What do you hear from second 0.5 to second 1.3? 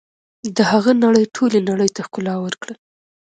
د هغه نړۍ